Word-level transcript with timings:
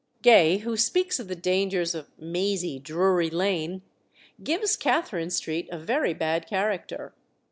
Gay, 0.23 0.57
who 0.57 0.75
speaks 0.75 1.19
of 1.19 1.27
the 1.27 1.35
dangers 1.35 1.93
of 1.93 2.09
"mazy 2.17 2.79
Drury 2.79 3.29
Lane," 3.29 3.83
gives 4.41 4.75
Catherine 4.75 5.29
Street 5.29 5.69
a 5.71 5.77
very 5.77 6.15
bad 6.15 6.47
character. 6.47 7.13